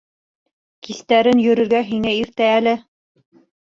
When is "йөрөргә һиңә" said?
1.45-2.19